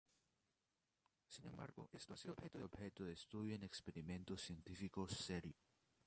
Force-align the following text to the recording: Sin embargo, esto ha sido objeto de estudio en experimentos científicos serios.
Sin 1.29 1.45
embargo, 1.45 1.87
esto 1.93 2.15
ha 2.15 2.17
sido 2.17 2.33
objeto 2.33 3.03
de 3.03 3.13
estudio 3.13 3.53
en 3.53 3.61
experimentos 3.63 4.41
científicos 4.41 5.11
serios. 5.11 5.69